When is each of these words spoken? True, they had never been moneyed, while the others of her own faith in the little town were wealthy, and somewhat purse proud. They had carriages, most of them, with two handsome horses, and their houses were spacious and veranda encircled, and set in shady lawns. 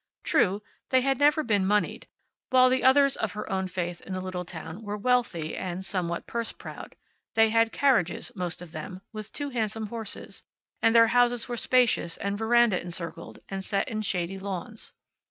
True, 0.23 0.63
they 0.89 1.01
had 1.01 1.19
never 1.19 1.43
been 1.43 1.63
moneyed, 1.63 2.07
while 2.49 2.69
the 2.71 2.83
others 2.83 3.15
of 3.15 3.33
her 3.33 3.47
own 3.51 3.67
faith 3.67 4.01
in 4.01 4.13
the 4.13 4.19
little 4.19 4.43
town 4.45 4.81
were 4.81 4.97
wealthy, 4.97 5.55
and 5.55 5.85
somewhat 5.85 6.25
purse 6.25 6.51
proud. 6.51 6.95
They 7.35 7.51
had 7.51 7.71
carriages, 7.71 8.31
most 8.33 8.63
of 8.63 8.71
them, 8.71 9.01
with 9.13 9.31
two 9.31 9.51
handsome 9.51 9.85
horses, 9.89 10.41
and 10.81 10.95
their 10.95 11.09
houses 11.13 11.47
were 11.47 11.55
spacious 11.55 12.17
and 12.17 12.35
veranda 12.35 12.81
encircled, 12.81 13.41
and 13.47 13.63
set 13.63 13.87
in 13.89 14.01
shady 14.01 14.39
lawns. 14.39 14.93